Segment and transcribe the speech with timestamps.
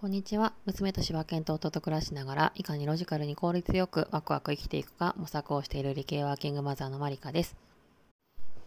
[0.00, 0.54] こんにちは。
[0.64, 7.54] 娘と柴犬と夫と暮らしながら、いかにロジカルに効率よくワクワク生きていくか模索をしている理系ワーキングマザーのマリカです。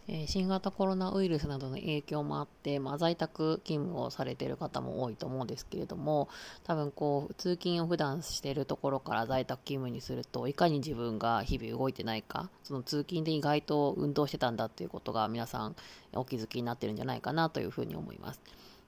[0.06, 6.28] えー、新型コロナウイルスなどの影響もあって、まあ、在宅勤務をされている方も多いと思うんですけれども
[6.62, 15.74] 多分こう通勤を普段しているところから在宅勤務にするといかに自分が日々動いてないかその通勤で意外と運動してたんだっていうことが皆さん
[16.12, 18.40] お気づきになってるんじゃないかなというふうに思います。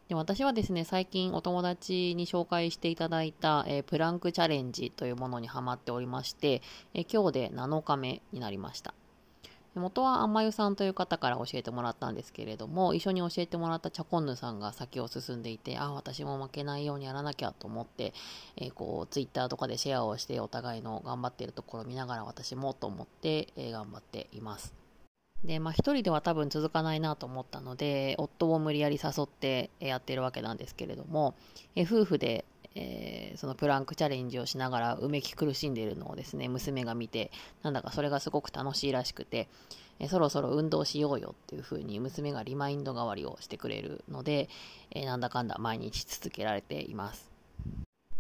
[0.09, 6.63] で私はですね、最近お友達に紹介していただいた、えー、プランクチャレンジというものにハマっておりまして、
[6.95, 8.95] えー、今日で7日目になりました。
[9.75, 18.15] 元はあんまゆさんという方から教えてもらったんですけれども、一緒に教えてもらったチャコンヌさんが先を進んでいて、あ、私も負けないようにやらなきゃと思って、
[18.57, 24.86] えー、こう、ツイッターとかでシェアをして、お互いの頑張っているところを見ながら私もと思って、えー、頑張っています。
[25.45, 31.35] で、まあ一人では多分続かないなと思ったので、夫を無理やり誘ってやってるわけなんですけれども、
[31.75, 37.31] え夫婦で、えー、そのプランクチャレンジをしながらうめき苦しんでいるのをですね、娘が見て、
[37.63, 39.49] なんだかそれがすごく楽しいらしくて、
[39.99, 44.49] えそろそろ運動しようよっていう風に娘がリマインド代わりをしてくれるので、
[44.91, 47.31] えー、なんだかんだ毎日続けられています。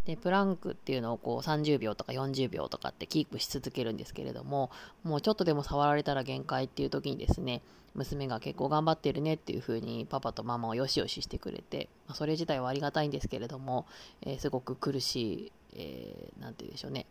[0.06, 4.70] で、プランクっていうのをこう30秒とか40秒とかってキープし続けるんですけれども、
[5.02, 7.60] もうちょっとでも触られたら限界っていう時にですね、
[7.94, 13.86] 娘が結構頑張ってるねっていう風にパパとママをよしよししてくれて、まあ、それ自体はありがたいんですけれども、
[14.22, 17.06] えー、すごく苦しい、えー、て言うんでしょうね、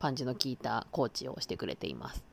[0.00, 2.24] パンチの効いたコーチをしてくれています。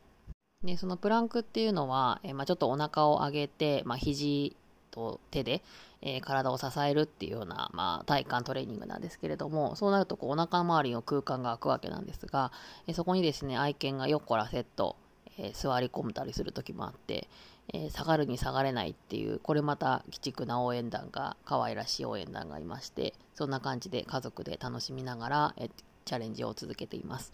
[0.63, 4.55] で、そのプランクっていうのは、えー、まあ、ちょっとお腹を上げて、まあ、肘
[4.91, 5.61] と手で、
[6.01, 12.51] えー、体を支えるっていうような、まあ、体幹トレーニングなんですけれども、そうなるとこうお腹周りの空間が空くわけなんですが、
[12.87, 14.95] えー、そこにですね、愛犬がよっこらせっと、
[15.37, 17.27] えー、座り込むたりする時もあって、
[17.71, 25.69] え下がるに下がれないっていう、これまた鬼畜な応援団が、可愛らしい応援団がいまして、そんな感じで家族で楽しみながら、え
[26.05, 27.31] チャレンジを続けています。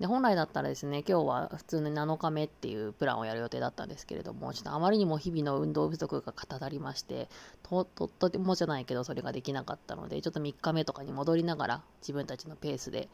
[0.00, 7.28] で、本来だったらですね、今日は普通の7日目っていうプランをやる予定だったんですけれども、ちょっとあまりにも日々の運動不足が語りまして、
[7.62, 13.10] と、と、とてもじゃないけど、それができなかったので、ちょっと3日目とかに戻りながら、自分たちのペースで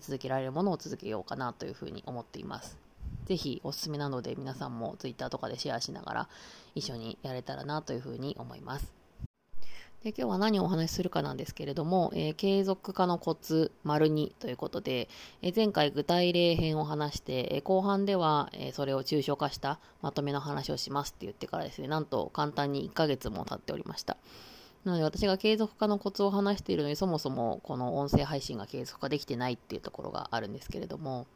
[0.00, 2.76] 続けられるものを続けようかなというふうに思っています。
[3.26, 6.28] ぜひおすすめなので皆さんも Twitter とかでシェアしながら
[6.74, 9.03] 一緒にやれたらなというふうに思います。
[10.04, 15.08] で今日は何をお話しするかなんですけれども、えー、継続化のコツ丸2ということで、
[15.40, 24.18] えー、前回具体例編を話して、えー、後半では、えそれを抽象化したまとめの話をしますって言ってからですね、なんと簡単に1ヶ月も経っておりました。
[24.84, 31.26] なので私が継続化のコツを話しているのにそもそもこの音声配信が継続化できてないっていうところがあるんですけれども、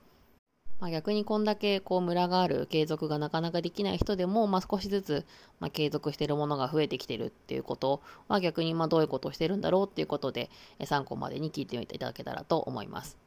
[0.81, 5.27] まあ、逆にこんだけこうムラがある継続がなかなかできない人でも、まあ、少しずつ、
[5.59, 10.51] まあ、継続してるものが増えてきてるっていうことは逆にまあどういうことをしてるんだろうっていうことで
[10.85, 13.19] 参考までに聞いてみていただけたらと思います。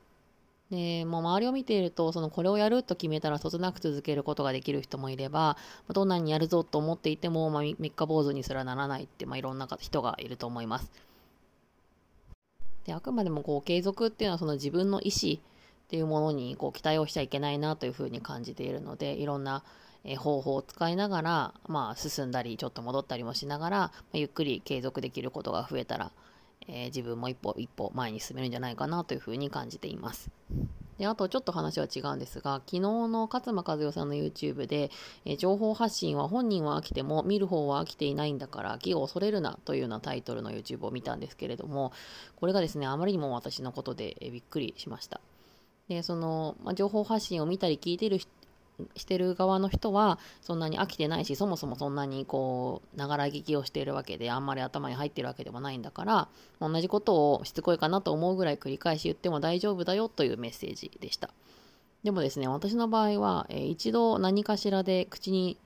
[0.72, 5.58] で、まあ、周りを見ていると、そのこれをやると決めたらそつなく続けることができる人もいれば、
[5.90, 10.90] どんなにやるぞと思っていても、まあ、三日坊主にすらならないって、まあ、いろんな人がいると思います。
[12.86, 15.40] であくまでもこう継続っていうのはその自分の意思
[15.92, 19.62] っていうものにこう期待をしちゃいけないなというふうに感じているのでいろんな
[20.20, 26.14] 方法を使いながら、まあ、進んだりちょっと戻ったりもしながら、ま、ゆっくり継続できることが増えたら、
[26.66, 30.32] えー、自分も一歩一歩前に進めるんじゃないかなというふうに感じています。
[30.98, 34.92] であとちょっと話は違うんですが昨日の勝間和代さんの YouTube で、
[35.26, 41.92] え、情報発信は本人は飽きても見る方は飽きていないんだから気を恐れるなというようなタイトルの YouTube を見たんですけれども
[42.38, 45.20] これがですねあまりにも私のことで、え、びっくりしました。
[45.94, 48.20] でその、まあ、情報発信を見たり聞いてる
[48.96, 56.30] してる側の人はそんなに飽きてないしそもそもそんなにこうながら聞きをしているわけであんまり頭に入ってるわけでもないんだから
[56.62, 61.30] 同じことをしつこいかなと思うぐらい繰り返し言っても大丈夫だよというメッセージでした。
[62.04, 65.58] でもですね私の場合は、えー、一度何かしらで口に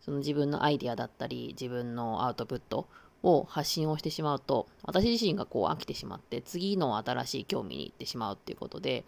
[0.00, 2.88] その自分のアイデアだったり自分のアウトプット
[3.22, 9.04] を発信をしてしまうと私自身がこう飽きてしまって次の新しい興味に行ってしまうっていうことで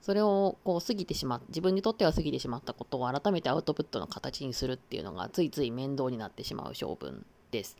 [0.00, 7.76] それをこう過ぎてしまっ自分にとっては過ぎてしまったことを改めてアウトプットの形にするっていうのがついつい面倒になってしまう性分です。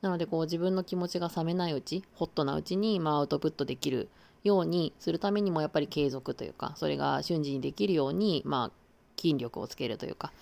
[0.00, 4.08] なのでこう自分の気持ちが冷めないうち、ホットなうちにまあアウトプットできる
[4.44, 10.32] ようにするためにもやっぱり継続というか、それが瞬時にできるようにまあ筋力をつけるというか、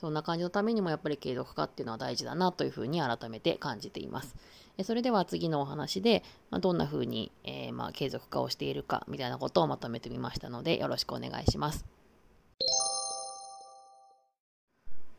[0.00, 4.34] そんな感じのためにもやっぱり継続化っていうのは大事だなというふうに改めて感じています。
[4.82, 11.84] それでは次のお話で、まあ、どんなふうに、えー、まあ、継続化をしているかみたいなことをまとめてみましたのでよろしくお願いします。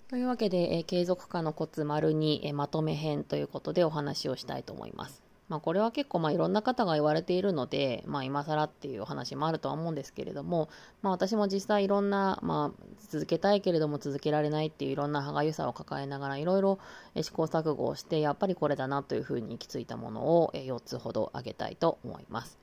[0.09, 5.22] というわけで、えー、継続化のコツ丸に、えー、まとめ編ということでお話をしたいと思います。
[5.49, 10.69] まあ、これは結構まあいろんな方が言われているので、まあ、今更っていう話もあるとは思うんですけれども、
[11.01, 16.79] まあ、私も実際いろんな、まあ、続けたいけれども続けられないっていういろんな歯がゆさを抱えながらいろいろ
[17.21, 22.57] 試行錯誤をしてやっぱりこれだなというふうに行き着いたものを4つほど挙げたいと思います。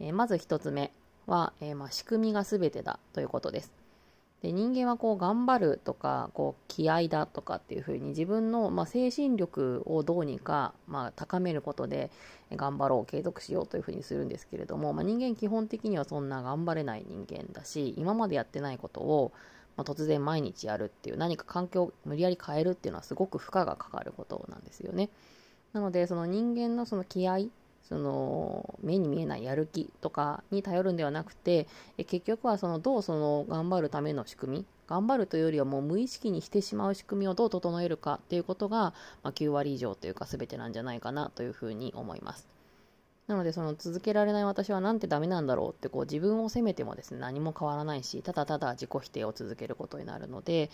[0.00, 0.92] えまず1つ目
[1.26, 3.81] は、えまあ、仕組みが全てだということです。
[4.42, 12.10] で人間はこう頑張るとかこう気合だとかっていうふうに自分の、まあ、精神力をどうにか、まあ、高めることで
[12.50, 19.32] 頑張ろう継続しようというふうにするんですけれども、まあ、人間基本的にはそんな頑張れない人間だし今までやってないことを、
[19.76, 25.08] ま突然毎日やるっていう何か環境を無理やり変えるっていうのはすごく負荷がかかることなんですよね。
[25.72, 27.46] なのでその人間のその気合
[27.88, 38.92] その目に見えないやる気とかに頼るんではなくて結局はそのどうその頑張るための仕組み頑張るというよりはもう無意識にしてしまう仕組みをどう整えるかっていうことが、
[39.22, 42.46] まあ、9割以上というか全てなんじゃないかなというふうに思います。
[43.28, 50.70] なのでその続けられない私はなんてダメなんだろうってこう自分を責めてもですね何も変わらないしただただ自己否定を続けることになるので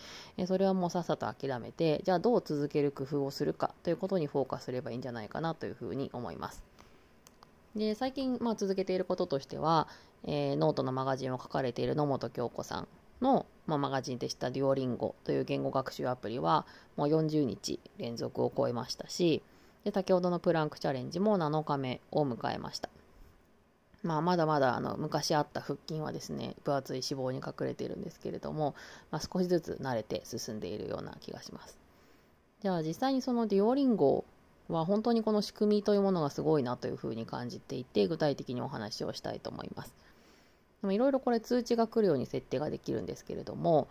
[0.47, 6.68] それはもうさっさと諦めてじゃあどう続ける工夫をするかということにフォーカスすればいいんじゃないかなというふうに思います。
[7.77, 9.89] で最近、まあ、続けていることとしては、
[10.25, 12.89] えー、ノートのマガジンを書かれている野本京子さん
[13.21, 16.67] の、まあ、マガジンでした Duolingo という言語学習アプリは
[16.97, 19.43] もう40日連続を超えましたし
[19.85, 22.91] で先ほどのプランクチャレンジも7日目を迎えました。
[24.03, 28.77] まあ、まだまだあの昔あった腹筋はですね分厚い脂肪に隠れているんですけれども、
[29.11, 31.77] まあ、少しずつ慣れて進んでいるような気がします。
[32.61, 34.25] じゃあ実際にそのデュオリンゴ
[34.69, 39.93] は本当にこの仕組みというものがすごいなというふうに感じていて具体的にお話をしたいと思います。
[40.85, 43.89] いろいろこれ通知が来るように設定ができるんですけれども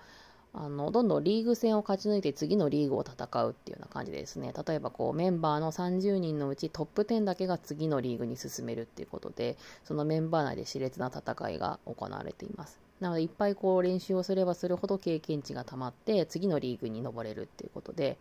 [0.54, 18.18] あのどんどんリーグ戦を勝ち抜いて次のリーグを戦うっていうような感じでですね例えばこうメンバーの30人のうちトップ10だけが次のリーグに進めるっていうことでそのメンバー内で熾烈な戦いが行われていますなのでいっぱいこう練習をすればするほど経験値がたまって次のリーグに登れるっていうことで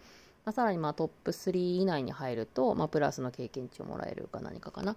[0.47, 4.97] まあ、さらにまあトップ3以内に入ると、まあ、プラスの経験値をもらえるか何かかな。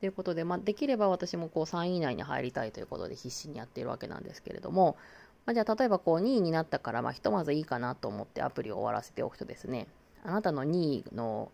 [0.00, 4.96] ということで、まあ、できれば私もこう3位以内に入りたいということで必死にやっているわけなんですけれども、
[5.44, 9.86] まあ、じゃあ例えばこう2位になったから、まあ、ひとまずいいかなと思ってアプリを終わらせておくとですね、
[10.24, 11.52] あなたの2位の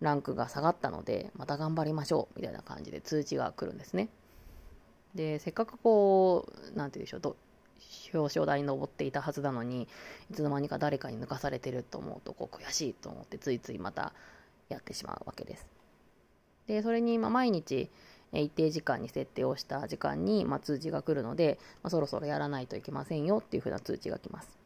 [0.00, 4.08] ランクが下がったので、また頑張りましょうみたいな感じで通知が来るんですね。
[5.14, 7.36] で、せっかくこう、なんて言うんでしょう、
[8.12, 9.88] 表彰台に登っていたはずなのに
[10.30, 14.12] いつの間にか誰かに抜かされてると思うとこう悔しいと思ってついついまた
[14.68, 15.66] やってしまうわけです。
[16.66, 17.88] でそれにま毎日
[18.32, 24.65] 一定時間に設定をした時間にま通知が来るので、まあ、そろそろやらないといけませんよっていうふうな通知が来ます。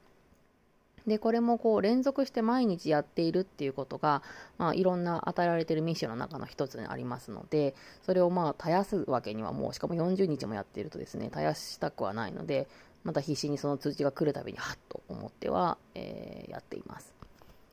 [1.06, 4.22] でこれもこう連続して毎日やっているっていうことが、
[4.58, 12.68] まあ、いろんな与えられているミッションの中の一つにありますのでそれをまあ絶やすわけにはもうしかも40日もやっているとですね絶やしたくはないので
[13.04, 17.14] また必死にその通知が来るたびにはっと思っては、えー、やっています。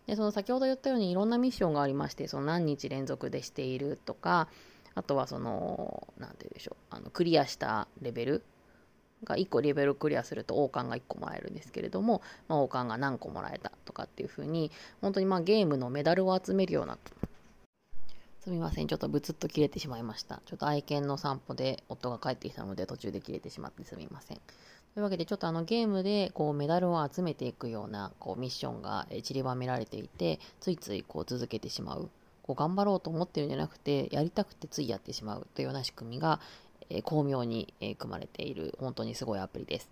[0.06, 4.48] でその先ほど言ったようにいろんなミッションがありましてその何日連続でしているとか
[4.96, 8.44] あとはその何て言うでしょうあのクリアしたレベル
[9.24, 14.72] が1個レベルクリアすると王冠が1個もらえるんですけれども、まあ、王冠が何個もらえたとかっていう風に
[15.02, 16.98] 本当にまあゲームのメダルを集めるような
[18.48, 18.88] すみません。
[18.88, 20.42] ちょっとブツッと切れてしまいました。
[20.46, 24.38] ちょっと愛犬の散歩で夫が帰ってきたので途中で切れてしまってすみません。
[24.38, 32.10] というわけで、ちょっとあのゲームでこうメダルを集めていくようなこうミッションが散りばめられていて、ついついこう続けてしまう。
[32.42, 36.40] こう頑張ろうと思ってるんじゃなくて、やりたくてついやってしまうというような仕組みが、
[36.90, 39.90] え、巧妙に、え、組まれている、本当にすごいアプリです。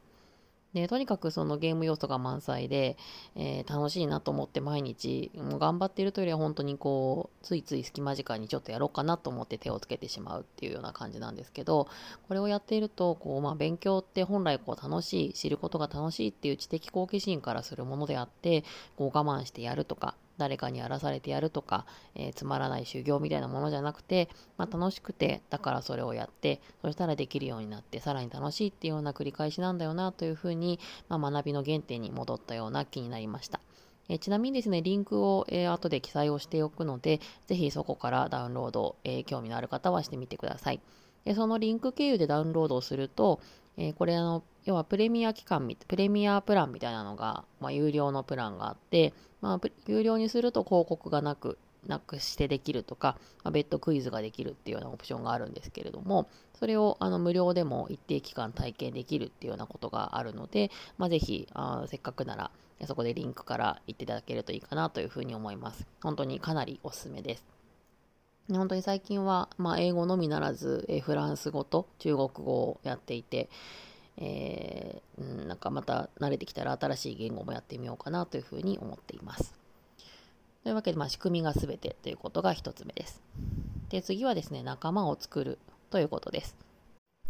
[0.75, 2.97] でとにかくそのゲーム要素が満載で、
[3.37, 11.87] えー、楽しいなと思って毎日もう頑張っているというよりは本当にこうついつい隙間時間にちょっとやろうかなと思って手をつけてしまうっていうような感じなんですけど
[12.27, 18.65] これをやっているとこう、まあ、勉強って本来こう楽しい知ることが楽しいっていう知的好奇心からするものであって
[18.97, 33.59] こう我慢してやるとか誰かにやらされてやるとか、えー、つまらない修行みたいなものじゃなくて、まあ、楽しくてだからそれをやってそしたらできるようになってさらに楽しいっていうような繰り返しなんだよなというふうに、まあ、学びの原点に戻ったような気になりました。
[34.07, 40.79] えちなみにですね、リンクを、えー、後で記載をしておくので、ぜひそこからダウンロード、えー、興味のある方はしてみてください。
[41.23, 43.39] でそのリンク経由でダウンロードをすると、
[43.77, 56.27] えー、これあの、要はプレミア期間、プレミアプランみたいなのが、まあ、有料のプランがあって、まあ、有料にすると広告がなく、なくしてできるとか、まあ、別途クイズができるっていうようなオプションがあるんですけれども、
[56.59, 62.49] それをあの無料でも一定期間体験できるっていうようなことがあるので、まあ、ぜひあ、せっかくなら、
[62.87, 65.85] そこでリンクから行っていただけるといいかなというふうに思います。
[66.01, 67.45] 本当にかなりおすすめです。
[68.49, 73.49] 本当に最近は、まあ、英語のみならず、えフランス語と中国語をやっていて、
[74.17, 79.53] えー、なんかまた慣れてきたら新しい言語もやってみようかなというふうに思っています。
[80.63, 83.21] というわけで、まあ、仕組みが全てということが1つ目です。
[83.89, 85.59] で、次はですね、仲間を作る
[85.91, 86.55] ということです。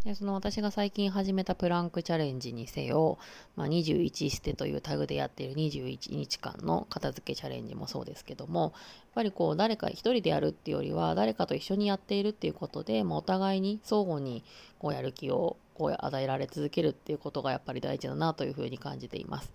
[0.06, 3.18] でその私が最近始めたプランクチャレンジにせよ、
[3.56, 8.72] まあ、21捨てというタグでやっている21日間の片付けチャレンジもそうですけどもやっ
[9.16, 14.44] ぱりこう誰か一人でやるっていうよりは誰かと一緒にやっているっていうことで、まあ、お互いに相互に
[14.78, 19.50] こうやる気をこう与えられ続けるっていうことがやっぱり大事だなというふうに感じています。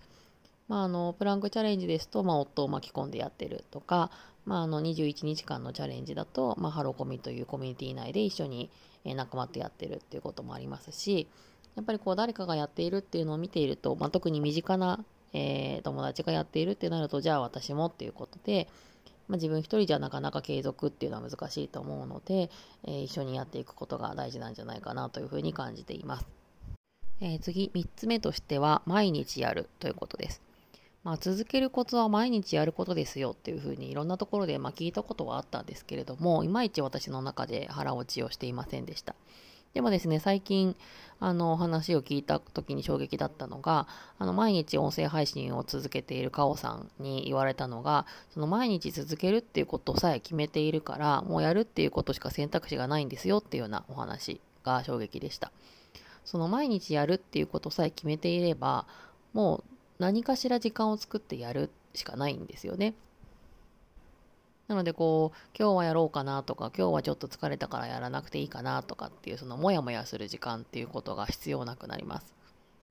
[0.68, 4.10] まあ、あのプランクチャレンジですと、まあ、夫を巻き込んでやってるとか、
[4.44, 8.70] まあ、あの21日間のチャレンジだと、まあ、ハロコミというコミュニティ内で一緒に
[9.04, 11.28] 仲間とやってるっていうこともありますし、
[11.76, 18.68] やっぱりこう誰かがやっているっていうのを見ていると、まあ、特に身近な、えー、友達がやっているってなると、じゃあ私もっていうことで、
[19.28, 22.50] まあ、自分一人じゃなかなか継続っていうのは難しいと思うので、
[22.84, 26.26] えー、一緒にやっていくことが大事なんじゃないかなというふうに感じています。
[27.20, 30.42] えー、次、3つ目としては、毎日やるということです。
[31.04, 39.14] まあ、続けるコツは毎日やることですよっていうふうにいろんなところでま聞いたことはあったんですけれどもいまいち私の中で腹落ちをしていませんでした。
[39.74, 40.76] でもですね最近
[41.18, 55.50] あの話を聞いた時に衝撃だったのがあの毎日音声配信を続けているカオさんに言われたのがその毎日続けるっていうことさえ決めているからもうやるっていうことしか選択肢がないんですよっていうようなお話が衝撃でした。
[56.24, 58.86] その毎日やるっていうことさえ決めていれば
[59.32, 59.71] もう
[60.02, 62.94] 何かしら時間を作ってやるしかないんですよね。
[64.66, 72.34] なのでこう今日はやろうかなとか今日はちょっと疲れたからやらなくていいかなとかっていうそのモヤモヤする時間っていうことが必要なくなります。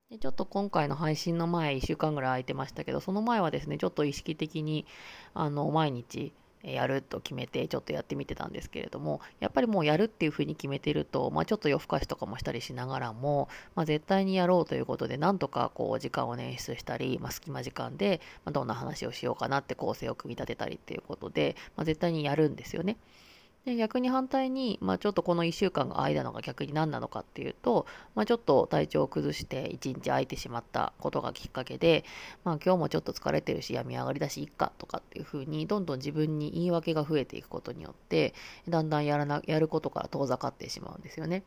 [0.08, 4.86] でちょっと今回の配信の前1週間ぐらい空いてましたけどその前はですねちょっと意識的に
[5.34, 22.96] あの毎日やると決めてちょっとやってみてたんですけれどもやっぱりもうやるっていうふうに決めてると、まあ、ちょっと夜更かしとかもしたりしながらも、まあ、絶対にやろうということでなんとかこう時間を捻出したり、まあ、隙間時間でどんな話をしようかなって構成を組み立てたりっていうことで、まあ、絶対にやるんですよね。
[23.64, 32.04] で逆に反対に、まあ、ちょっとこの1週間が空いたのが逆に何なのかっていうと、まあ、ちょっと体調を崩して1日空いてしまったことがきっかけで、
[32.42, 38.34] まあ、今日もちょっと疲れてるし病み上がりだしいっかとかっていうふうにどんどん自分に言い訳が増えていくことによって
[38.68, 41.44] だんだんやらなやることから遠ざかってしまうんですよね。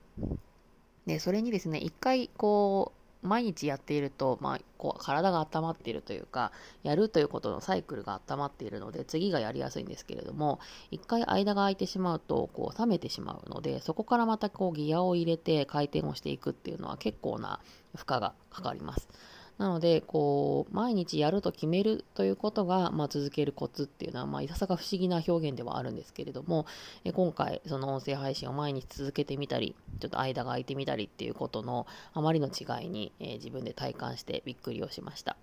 [1.05, 6.51] でそれにですね一回こう毎日やっていると、まあ、こう体が温まっているというか、
[6.83, 10.59] やるということのサイクルが温まっているので、次がやりやすいんですけれども、
[10.91, 17.59] 一回間が空いてしまうと、こう冷めてしまうので、そこからまたこうギアを入れて回転をしていくっていうのは結構な
[17.95, 19.09] 負荷がかかります。
[19.57, 26.65] なので、こう、毎日やると決めるということが、まあ、続けるコツっていうのは、まあ、いささか不思議な表現ではあるんですけれども、
[27.05, 35.37] え今回、その音声配信を毎日続けてみたり、ちょっと間が空いてみたりっていうことのあまりの違いに、えー、自分で体感してびっくりをしました。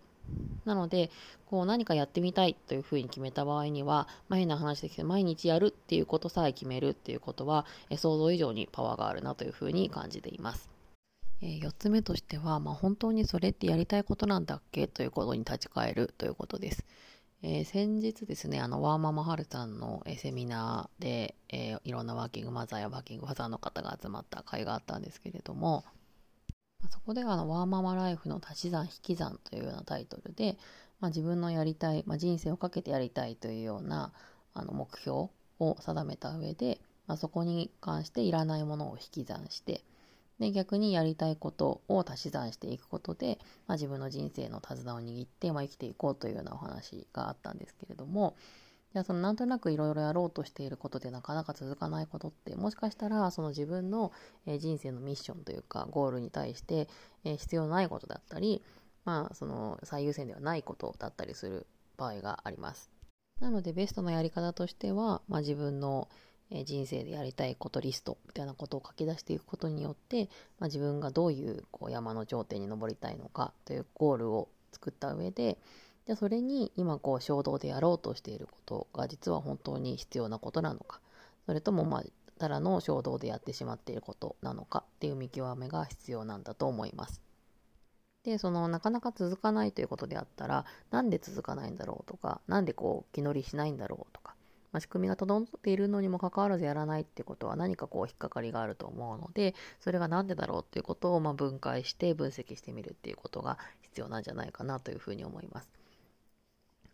[0.65, 1.11] なので、
[1.47, 10.72] こう何かやってみたいというふうに決めた場合には、まあ、変な話ですけど、毎日やるっていうことさえ決めるっていうことは、え想像以上にパワーがあるなというふうに感じています。
[11.43, 14.87] え4つ目としては、まあ、本当にそれってやりたいことなんだっけ？
[14.87, 16.85] ということに立ち返るということです。
[17.43, 25.85] えー、先日ですね、あの、ワーママハルさんの、えセミナーで、えー、いろんなワーキングマザーやワーキングファザーの方が集まった会があったんですけれども、
[26.89, 30.57] そこであの、ワーママライフの足し算引き算というようなタイトルで、
[31.01, 34.13] まあ、自分のやりたい、まあ、人生をかけてやりたいというような
[34.55, 39.83] あの目標を定めた上で、まあ、そこに関していらないものを引き算して、
[40.39, 48.35] で逆にやりたいことを足し算していくことで、まあ、自分の人生の手綱を握って、まあ、生きていこうというようなお話があったんですけれども
[48.93, 54.13] じゃあそのなんとなくいろいろやろうとしていることでなかなか続かないことってもしかしたらその自分の
[54.47, 56.89] 人生のミッションというかゴールに対して
[57.25, 58.63] 必要ないことだったり
[59.05, 62.91] まあその最優先ではないことだったりする場合があります。
[63.41, 66.09] なのでベストなやり方としては、まあ、自分の
[66.55, 70.29] え人生でやりたいことリストみたいなことを書き出していくことによって、
[70.59, 75.59] まあ、自分がどういうこう山の頂点に登りたいのかというゴールを作った上で
[76.07, 81.01] じゃそれに今こう衝動でやろうとしていることが実は本当に必要なことなのか
[81.47, 82.05] それともまあ
[82.39, 87.23] ただの衝動でやってしまっていることなのかっていう見極めが必要なんだと思います。
[88.25, 94.35] で、そのなかなか続かないということであったら、なんで続かないんだろうとか、なんでこう気乗りしないんだろうとか、
[94.73, 105.69] まあ、仕組みが整っているのにもかかわらずやらないってことは何かこう引っかかりがあると思うのでそれが何でだろうっていうことをま分解して分析してみるっていうことが必要なんじゃないかなというふうに思います。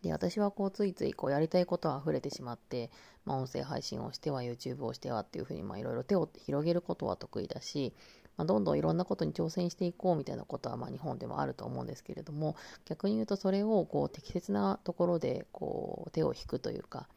[0.02, 2.90] で、私はこうついついこうやりたいことは溢れてしまって、
[3.25, 7.92] まあ、音声配信をしては YouTube をしてはっていうふうにいろいろ手を広げることは得意だし、
[8.37, 17.08] まあ、どんどんいろんなことに挑戦していこうみたいなことはまあ日本でもあると思うんですけれども逆に言うとそれをこう適切なところでこう手を引くというか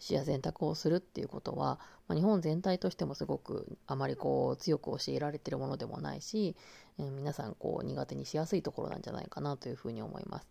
[0.00, 1.78] 視野選択をするっていうことは、
[2.08, 6.56] まあ、日本全体としてもすごくあまりこう強く教えられてるものでもないし、
[6.98, 10.48] えー、皆さんこう苦手にしやすいところなんじゃないかなというふうに思います。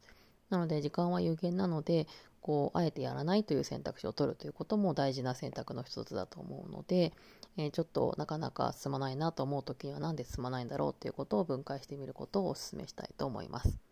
[0.51, 2.07] なので時間は有限なので
[2.41, 7.13] こうあえてやらないという選択肢を取るということも大事な選択の一つだと思うので、
[7.57, 13.88] えー、ちょっとなかなか進まないなと思う時には何で進まないんだろうということを分解してみることをお勧めしたいと思います。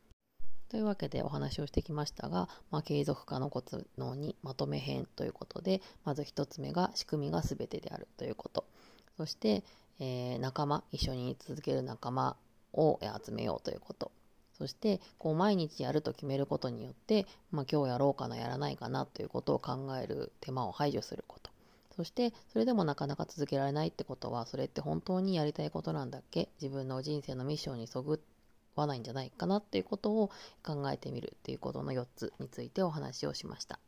[0.70, 8.66] というわけでお話をしてきましたが、まあ、継続化のコツの2まとめ編ということでまず1つ目が仕組みが全てであるということ。
[9.16, 9.64] そして、
[10.00, 12.36] えー、仲間一緒に続ける仲間
[12.74, 14.12] を集めようということ。
[14.58, 21.52] そしてこう毎日やると決めることによって、まあ、今日やろうかなやらないかなということを考える手間を排除すること。
[21.96, 26.50] そしてそれでもなかなか続けられないってことはそれって本当にやりたいことなんだっけ？
[26.62, 28.22] 自分の人生のミッションにそぐ
[28.78, 30.32] わないんじゃないかなっていうことを
[30.64, 33.80] 考えてみるっていうことの4つについてお話をしました。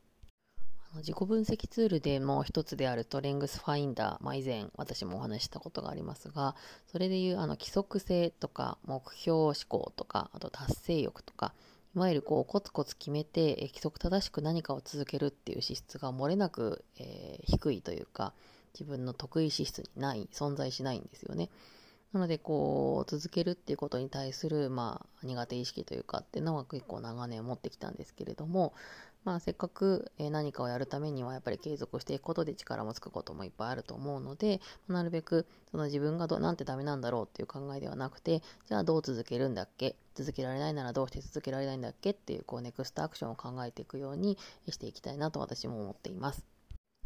[0.98, 6.56] 自己分析ツールでもう一つであるトレングスファインダー、まあ、以前私もお話したことがありますが
[6.88, 11.54] それでいうあの規則性とか目標思考とかあと達成欲とか
[11.96, 18.34] いわゆるこうコツコツ決めて規則正しく何かを続けるっていう資質が漏れなく、えー、低いというか
[18.74, 21.50] 自分の得意資質にない存在しないんですよね。
[22.14, 28.74] なので、こう、続けるっていうことに対する、まあ、苦手意識というかっていうのは結構長年持ってきたんですけれども、
[29.26, 39.98] まあ、せっかく何かをやるためにはやっぱり継続していくことで力もつくこともいっぱいあると思うのでなるべくその自分がどなんてダメなんだろうっていう考えではなくてじゃあどう続けるんだっけ？
[40.16, 42.12] 続けられないならどうして続けられないんだっけ？
[42.12, 44.38] っていうこうネクストアクションを考えていくように
[44.70, 46.59] していきたいなと私も思っています。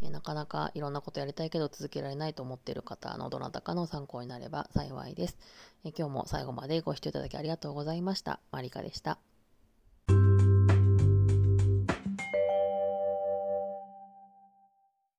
[0.04, 5.38] えなかなかいろんなことやりたいけど続けられないと思っている方のどなたかの参考になれば幸いです。
[5.86, 8.40] え今日も最後までご視聴いただきありがとうございました。
[8.52, 9.33] マリカでした。